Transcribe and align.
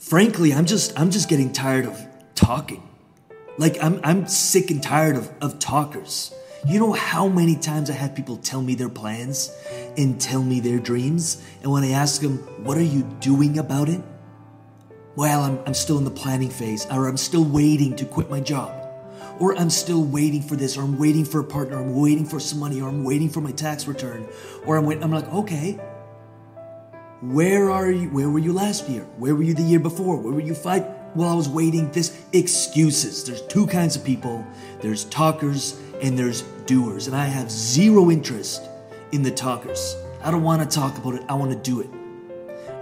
frankly, 0.00 0.52
I'm 0.52 0.64
just 0.64 0.98
I'm 0.98 1.10
just 1.10 1.28
getting 1.28 1.52
tired 1.52 1.86
of 1.86 2.04
talking. 2.34 2.82
Like 3.58 3.76
I'm 3.82 4.00
I'm 4.02 4.26
sick 4.26 4.70
and 4.70 4.82
tired 4.82 5.16
of, 5.16 5.30
of 5.40 5.60
talkers. 5.60 6.34
You 6.66 6.78
know 6.80 6.92
how 6.92 7.28
many 7.28 7.56
times 7.56 7.88
I 7.88 7.94
had 7.94 8.16
people 8.16 8.36
tell 8.36 8.60
me 8.60 8.74
their 8.74 8.88
plans 8.88 9.56
and 9.96 10.20
tell 10.20 10.42
me 10.42 10.60
their 10.60 10.78
dreams, 10.78 11.42
and 11.62 11.72
when 11.72 11.84
I 11.84 11.92
ask 11.92 12.20
them, 12.20 12.38
what 12.64 12.76
are 12.76 12.82
you 12.82 13.02
doing 13.20 13.58
about 13.58 13.88
it? 13.88 14.02
Well, 15.16 15.40
I'm, 15.40 15.58
I'm 15.66 15.74
still 15.74 15.96
in 15.96 16.04
the 16.04 16.10
planning 16.10 16.50
phase, 16.50 16.86
or 16.90 17.08
I'm 17.08 17.16
still 17.16 17.44
waiting 17.44 17.96
to 17.96 18.04
quit 18.04 18.28
my 18.28 18.40
job, 18.40 18.72
or 19.38 19.56
I'm 19.56 19.70
still 19.70 20.04
waiting 20.04 20.42
for 20.42 20.54
this, 20.54 20.76
or 20.76 20.82
I'm 20.82 20.98
waiting 20.98 21.24
for 21.24 21.40
a 21.40 21.44
partner, 21.44 21.78
I'm 21.78 21.94
waiting 21.94 22.26
for 22.26 22.38
some 22.38 22.58
money, 22.58 22.82
or 22.82 22.90
I'm 22.90 23.04
waiting 23.04 23.30
for 23.30 23.40
my 23.40 23.52
tax 23.52 23.88
return, 23.88 24.28
or 24.66 24.76
I'm 24.76 24.84
waiting. 24.84 25.02
I'm 25.02 25.12
like, 25.12 25.32
okay, 25.32 25.80
where 27.20 27.70
are 27.70 27.90
you? 27.90 28.08
Where 28.08 28.30
were 28.30 28.38
you 28.38 28.52
last 28.52 28.88
year? 28.88 29.02
Where 29.18 29.34
were 29.34 29.42
you 29.42 29.54
the 29.54 29.62
year 29.62 29.80
before? 29.80 30.16
Where 30.16 30.32
were 30.32 30.40
you 30.40 30.54
five? 30.54 30.84
Well, 31.14 31.28
I 31.28 31.34
was 31.34 31.48
waiting. 31.48 31.90
This 31.90 32.16
excuses. 32.32 33.24
There's 33.24 33.42
two 33.42 33.66
kinds 33.66 33.96
of 33.96 34.04
people. 34.04 34.46
There's 34.80 35.04
talkers 35.04 35.78
and 36.00 36.18
there's 36.18 36.42
doers, 36.66 37.08
and 37.08 37.16
I 37.16 37.26
have 37.26 37.50
zero 37.50 38.10
interest 38.10 38.62
in 39.12 39.22
the 39.22 39.30
talkers. 39.30 39.96
I 40.22 40.30
don't 40.30 40.42
want 40.42 40.62
to 40.62 40.78
talk 40.78 40.96
about 40.96 41.14
it. 41.14 41.22
I 41.28 41.34
want 41.34 41.50
to 41.50 41.58
do 41.58 41.80
it. 41.80 41.90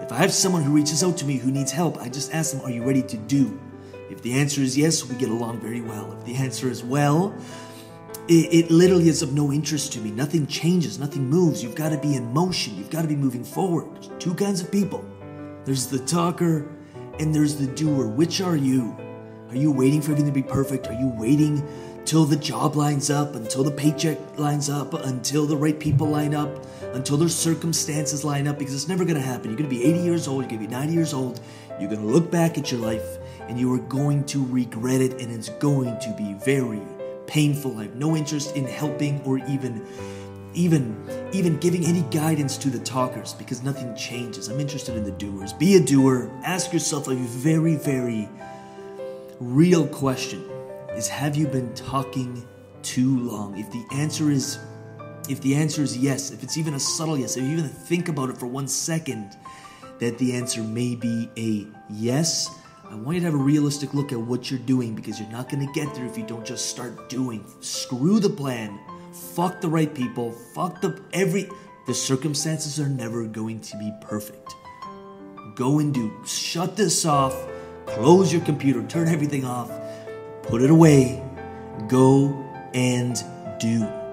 If 0.03 0.13
I 0.13 0.17
have 0.17 0.33
someone 0.33 0.63
who 0.63 0.73
reaches 0.73 1.03
out 1.03 1.17
to 1.19 1.25
me 1.25 1.37
who 1.37 1.51
needs 1.51 1.73
help, 1.73 1.99
I 1.99 2.09
just 2.09 2.33
ask 2.33 2.53
them, 2.53 2.61
"Are 2.65 2.71
you 2.71 2.85
ready 2.85 3.03
to 3.03 3.17
do?" 3.17 3.59
If 4.11 4.23
the 4.23 4.35
answer 4.35 4.63
is 4.63 4.77
yes, 4.77 5.05
we 5.05 5.17
get 5.17 5.29
along 5.29 5.61
very 5.61 5.81
well. 5.81 6.17
If 6.19 6.25
the 6.25 6.37
answer 6.37 6.71
is 6.71 6.83
well, 6.83 7.35
it, 8.29 8.53
it, 8.53 8.71
literally 8.71 9.09
is 9.09 9.23
of 9.23 9.33
no 9.33 9.51
interest 9.51 9.95
to 9.95 10.01
me. 10.01 10.11
Nothing 10.11 10.47
changes, 10.47 10.99
nothing 10.99 11.29
moves. 11.29 11.63
You've 11.63 11.75
got 11.75 11.91
to 11.91 11.99
be 11.99 12.15
in 12.15 12.33
motion, 12.33 12.77
you've 12.77 12.91
got 12.91 13.03
to 13.03 13.09
be 13.09 13.17
moving 13.17 13.43
forward. 13.43 13.87
There's 13.95 14.11
two 14.19 14.35
kinds 14.35 14.61
of 14.61 14.71
people 14.71 15.05
there's 15.65 15.87
the 15.87 15.99
talker 15.99 16.67
and 17.19 17.35
there's 17.35 17.57
the 17.57 17.67
doer. 17.67 18.07
Which 18.07 18.41
are 18.41 18.57
you? 18.57 18.97
Are 19.49 19.57
you 19.57 19.73
waiting 19.73 20.01
for 20.01 20.13
everything 20.13 20.33
to 20.33 20.41
be 20.41 20.47
perfect? 20.47 20.87
Are 20.89 20.95
you 20.95 21.09
waiting 21.09 21.67
till 22.05 22.25
the 22.25 22.37
job 22.37 22.77
lines 22.77 23.11
up, 23.11 23.35
until 23.35 23.65
the 23.65 23.71
paycheck 23.71 24.19
lines 24.39 24.71
up, 24.71 24.93
until 24.95 25.47
the 25.47 25.57
right 25.57 25.79
people 25.79 26.07
line 26.07 26.35
up, 26.35 26.67
until 26.95 27.17
their 27.17 27.29
circumstances 27.29 28.25
line 28.25 28.47
up? 28.47 28.59
Because 28.59 28.75
it's 28.75 28.89
never 28.89 29.05
going 29.05 29.17
to 29.17 29.27
happen. 29.27 29.51
You're 29.51 29.59
going 29.59 29.71
to 29.71 29.75
be 29.77 29.85
80 29.85 29.99
years 30.01 30.29
old, 30.29 30.43
you're 30.43 30.51
going 30.51 30.63
to 30.63 30.69
be 30.69 30.73
90 30.73 30.93
years 30.93 31.15
old, 31.15 31.41
you're 31.81 31.91
going 31.91 32.03
to 32.03 32.07
look 32.07 32.31
back 32.31 32.59
at 32.59 32.71
your 32.71 32.81
life 32.81 33.19
and 33.49 33.59
you 33.59 33.73
are 33.73 33.79
going 33.79 34.25
to 34.25 34.45
regret 34.47 35.01
it, 35.01 35.21
and 35.21 35.33
it's 35.33 35.49
going 35.49 35.99
to 36.01 36.15
be 36.17 36.35
very 36.45 36.81
painful. 37.29 37.79
I 37.79 37.85
have 37.85 37.95
no 37.95 38.17
interest 38.17 38.57
in 38.57 38.65
helping 38.67 39.21
or 39.23 39.39
even 39.39 39.87
even 40.55 40.97
even 41.33 41.59
giving 41.59 41.85
any 41.85 42.03
guidance 42.11 42.57
to 42.59 42.71
the 42.71 42.81
talkers 42.81 43.35
because 43.35 43.63
nothing 43.63 43.95
changes. 43.95 44.49
I'm 44.49 44.59
interested 44.59 44.97
in 44.97 45.05
the 45.05 45.13
doers. 45.13 45.53
Be 45.53 45.77
a 45.77 45.81
doer. 45.81 46.31
Ask 46.43 46.73
yourself 46.73 47.07
a 47.07 47.15
very 47.15 47.77
very 47.77 48.29
real 49.39 49.87
question 49.87 50.43
is 50.97 51.07
have 51.07 51.37
you 51.37 51.47
been 51.47 51.73
talking 51.75 52.45
too 52.83 53.21
long? 53.21 53.57
If 53.57 53.71
the 53.71 53.85
answer 53.93 54.31
is 54.31 54.59
if 55.29 55.41
the 55.43 55.55
answer 55.55 55.83
is 55.83 55.97
yes, 55.97 56.31
if 56.31 56.43
it's 56.43 56.57
even 56.57 56.75
a 56.75 56.81
subtle 56.81 57.17
yes, 57.17 57.37
if 57.37 57.45
you 57.45 57.51
even 57.51 57.69
think 57.69 58.09
about 58.09 58.31
it 58.31 58.39
for 58.39 58.47
one 58.47 58.67
second, 58.67 59.37
that 59.99 60.19
the 60.19 60.35
answer 60.35 60.63
may 60.63 60.95
be 60.95 61.31
a 61.37 61.67
yes, 61.91 62.51
want 62.99 63.17
you 63.17 63.21
to 63.21 63.27
have 63.27 63.35
a 63.35 63.43
realistic 63.43 63.95
look 63.95 64.13
at 64.13 64.21
what 64.21 64.51
you're 64.51 64.61
doing 64.61 64.95
because 64.95 65.21
you're 65.21 65.31
not 65.31 65.49
going 65.49 65.67
to 65.67 65.73
get 65.73 65.95
there 65.95 66.05
if 66.05 66.17
you 66.17 66.25
don't 66.25 66.45
just 66.45 66.67
start 66.67 67.09
doing. 67.09 67.45
Screw 67.61 68.21
the 68.21 68.31
plan. 68.31 68.79
Fuck 69.35 69.61
the 69.61 69.69
right 69.69 69.93
people. 69.95 70.33
Fuck 70.55 70.81
the 70.81 71.01
every. 71.13 71.49
The 71.87 71.95
circumstances 71.95 72.79
are 72.79 72.89
never 72.89 73.25
going 73.25 73.61
to 73.61 73.77
be 73.79 73.93
perfect. 74.01 74.55
Go 75.55 75.79
and 75.79 75.93
do. 75.93 76.13
Shut 76.27 76.77
this 76.77 77.05
off. 77.05 77.35
Close 77.87 78.33
your 78.33 78.43
computer. 78.43 78.83
Turn 78.87 79.09
everything 79.09 79.45
off. 79.45 79.71
Put 80.43 80.63
it 80.63 80.71
away. 80.71 81.23
Go 81.89 82.33
and 82.75 83.23
do. 83.59 84.08